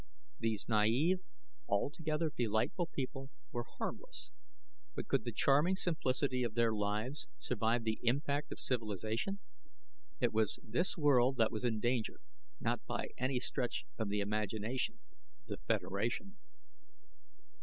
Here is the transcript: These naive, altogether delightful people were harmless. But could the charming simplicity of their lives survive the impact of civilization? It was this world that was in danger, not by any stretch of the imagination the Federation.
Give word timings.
These 0.39 0.67
naive, 0.67 1.19
altogether 1.67 2.31
delightful 2.35 2.87
people 2.87 3.29
were 3.51 3.67
harmless. 3.77 4.31
But 4.95 5.07
could 5.07 5.25
the 5.25 5.31
charming 5.31 5.75
simplicity 5.75 6.41
of 6.41 6.55
their 6.55 6.73
lives 6.73 7.27
survive 7.37 7.83
the 7.83 7.99
impact 8.01 8.51
of 8.51 8.59
civilization? 8.59 9.41
It 10.19 10.33
was 10.33 10.59
this 10.63 10.97
world 10.97 11.37
that 11.37 11.51
was 11.51 11.63
in 11.63 11.79
danger, 11.79 12.19
not 12.59 12.83
by 12.87 13.09
any 13.19 13.39
stretch 13.39 13.85
of 13.99 14.09
the 14.09 14.21
imagination 14.21 14.97
the 15.45 15.57
Federation. 15.67 16.35